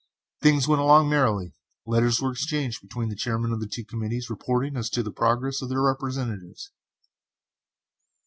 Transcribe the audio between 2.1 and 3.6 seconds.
were exchanged between the chairman of